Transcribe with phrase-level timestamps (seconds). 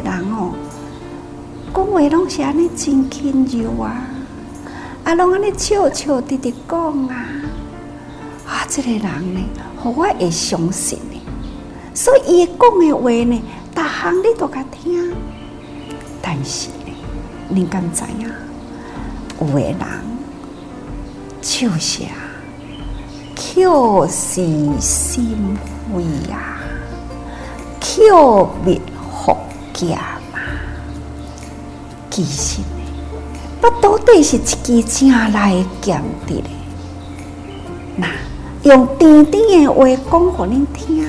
[0.00, 0.52] 人哦，
[1.74, 4.06] 讲话拢是安尼真轻柔啊，
[5.04, 7.14] 啊，拢安尼笑笑直直讲啊，
[8.46, 9.40] 啊，这个人呢，
[9.82, 11.20] 互我会相信呢，
[11.94, 13.42] 所以伊讲的话呢，
[13.74, 15.12] 逐项你都甲听，
[16.22, 16.92] 但是呢，
[17.48, 18.30] 你敢知影？
[19.40, 19.76] 有的人
[21.42, 22.14] 就是啊，
[23.34, 24.40] 口是
[24.80, 25.36] 心
[25.92, 26.58] 非呀，
[27.80, 28.80] 口蜜
[29.74, 29.98] 腹剑
[30.32, 30.38] 嘛，
[32.10, 32.66] 其实呢，
[33.60, 36.44] 不到底是一支正来剑的嘞。
[37.96, 38.06] 那
[38.62, 41.04] 用甜甜的话讲给你听，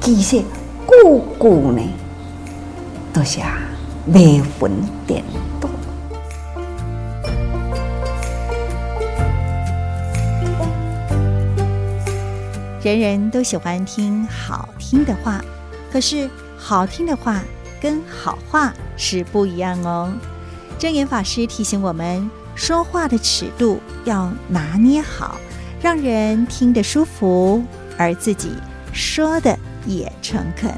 [0.00, 1.82] 其实句句呢，
[3.12, 3.58] 都是啊，
[4.06, 4.70] 迷魂
[5.06, 5.22] 颠
[5.60, 5.68] 倒。
[12.82, 15.42] 人人都喜欢听好听的话，
[15.90, 16.28] 可是
[16.66, 17.42] 好听的话
[17.78, 20.10] 跟好话是不一样哦。
[20.78, 25.38] 真言法师提醒我们，说话的尺度要拿捏好，
[25.78, 27.62] 让人听得舒服，
[27.98, 28.52] 而自己
[28.94, 29.54] 说的
[29.84, 30.72] 也诚恳。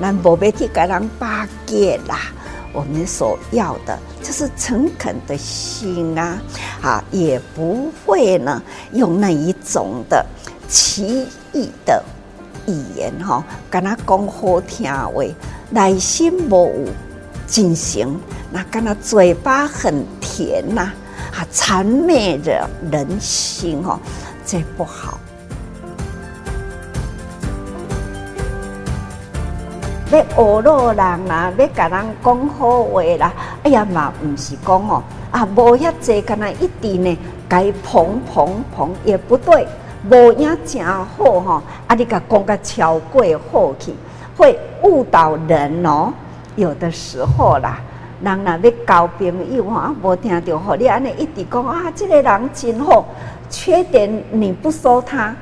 [0.00, 2.32] 咱无要去给人巴结啦。
[2.72, 6.38] 我们所要的就是诚恳的心啊，
[6.82, 10.24] 啊，也不会呢用那一种的
[10.68, 12.02] 奇异的
[12.66, 15.10] 语言哈，跟他讲好听话，
[15.70, 16.92] 内心无有
[17.48, 18.20] 真诚，
[18.52, 20.92] 那跟他嘴巴很甜呐，
[21.32, 23.98] 啊，谄媚着人心哦，
[24.46, 25.18] 这不好。
[30.10, 30.96] 要学路人
[31.28, 39.68] 啦，要甲人讲好话啦，哎呀嘛，唔是讲哦，啊，无遐济，干那一直呢，该捧捧捧也不对，
[40.10, 43.22] 无影真好哈，啊，你甲讲个超过
[43.52, 43.94] 好去，
[44.36, 46.12] 会误导人哦。
[46.56, 47.78] 有的时候啦，
[48.20, 53.04] 人若要交朋友啊，无听到好，你安尼一直讲啊，这个人真好，
[53.48, 55.32] 缺点你不说他。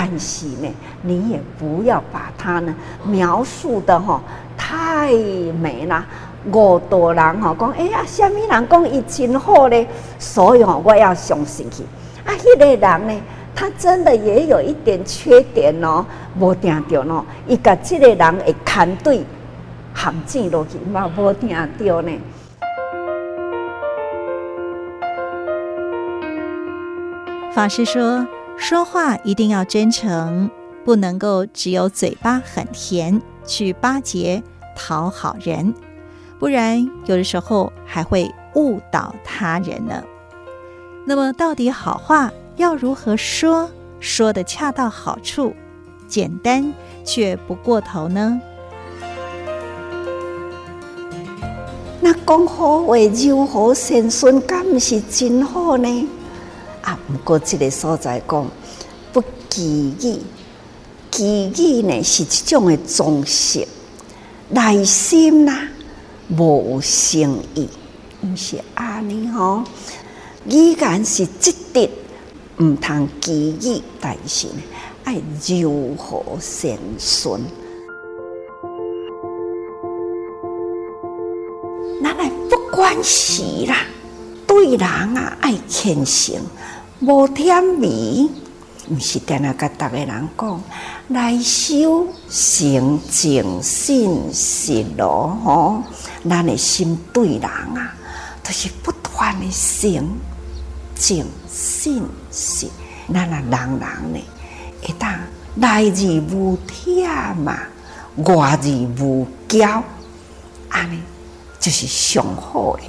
[0.00, 0.72] 但是呢，
[1.02, 2.72] 你也不要把它呢
[3.04, 4.20] 描述的哈
[4.56, 5.12] 太
[5.60, 6.06] 美了。
[6.52, 11.82] 我多人哈讲，哎呀，虾米人讲伊真好嘞，所以哈我要相信去。
[12.24, 13.22] 啊，迄个人呢，
[13.56, 16.06] 他真的也有一点缺点哦，
[16.38, 19.24] 无听到喏，伊甲这个人会看对
[19.96, 22.12] 陷阱落去嘛，无听到呢。
[27.52, 28.24] 法师说。
[28.60, 30.50] 说话一定要真诚，
[30.84, 34.42] 不能够只有嘴巴很甜去巴结
[34.76, 35.72] 讨好人，
[36.38, 40.02] 不然有的时候还会误导他人呢。
[41.06, 43.70] 那么，到底好话要如何说，
[44.00, 45.54] 说得恰到好处，
[46.06, 48.40] 简单却不过头呢？
[52.00, 56.08] 那讲好话柔和善顺，敢是真好呢？
[57.10, 58.46] 不过这个所在讲
[59.14, 60.20] 不记忆，
[61.10, 63.66] 记忆呢是一种的装饰，
[64.50, 65.68] 内心呐
[66.36, 67.66] 无诚意，
[68.20, 69.64] 不是安尼吼。
[70.46, 71.88] 依然是积德，
[72.62, 74.62] 唔通记忆，但是呢
[75.04, 77.40] 爱柔和善顺。
[82.02, 83.76] 咱来不关系啦，
[84.46, 86.36] 对人啊爱虔诚。
[87.00, 88.28] 无甜味，
[88.90, 90.62] 毋是定那甲逐个人讲，
[91.08, 95.82] 来修行净信实咯吼，
[96.28, 97.94] 咱的心对人啊，
[98.42, 100.08] 都、就是不断的行
[100.96, 102.66] 净信实，
[103.12, 104.20] 咱啊人人呢，
[104.82, 105.14] 会当
[105.56, 107.58] 来日无忝嘛，
[108.16, 109.82] 外日无骄，
[110.68, 111.00] 安尼
[111.60, 112.82] 就是上好的。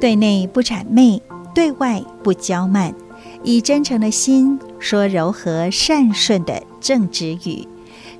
[0.00, 1.20] 对内不谄媚，
[1.54, 2.94] 对外不骄慢，
[3.44, 7.68] 以真诚的心说柔和善顺的正直语，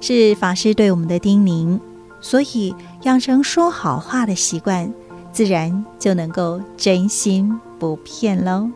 [0.01, 1.81] 是法师对我们的叮咛。
[2.21, 2.75] 所以
[3.05, 4.93] 养成说好话的习惯，
[5.33, 8.69] 自然就能够真心不骗喽。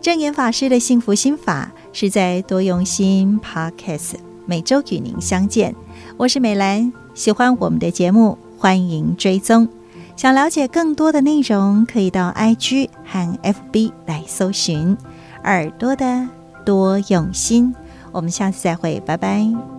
[0.00, 4.14] 正言法师的幸福心法是在多用心 Podcast，
[4.46, 5.74] 每周与您相见。
[6.16, 9.68] 我是美兰，喜欢我们的节目，欢迎追踪。
[10.16, 14.96] 想了解更多的内容，可以到 IG 和 FB 来搜寻
[15.44, 16.28] “耳朵的
[16.64, 17.74] 多用心”。
[18.12, 19.73] 我们下次再会，拜拜。